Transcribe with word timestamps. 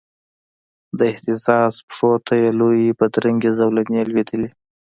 د 0.97 0.99
اهتزاز 1.11 1.73
پښو 1.89 2.11
ته 2.25 2.33
یې 2.41 2.49
لویي 2.59 2.89
بدرنګې 2.99 3.51
زولنې 3.59 4.01
لویدلې 4.09 4.49